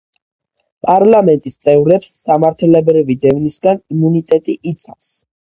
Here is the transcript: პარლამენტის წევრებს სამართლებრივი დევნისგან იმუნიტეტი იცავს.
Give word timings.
პარლამენტის 0.85 1.57
წევრებს 1.65 2.09
სამართლებრივი 2.21 3.17
დევნისგან 3.27 3.83
იმუნიტეტი 3.99 4.59
იცავს. 4.75 5.13